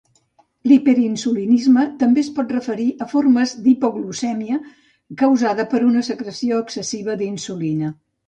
L'hiperinsulinisme 0.69 1.83
també 2.03 2.23
es 2.25 2.29
pot 2.37 2.53
referir 2.55 2.87
a 3.05 3.07
formes 3.11 3.53
d'hipoglucèmia 3.67 4.59
causada 5.23 5.67
per 5.75 5.83
una 5.91 6.05
secreció 6.11 6.65
excessiva 6.65 7.21
d'insulina. 7.21 7.93